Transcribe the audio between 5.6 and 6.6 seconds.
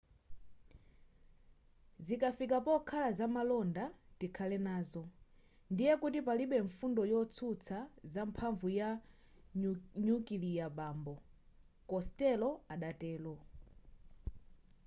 ndiye kuti palibe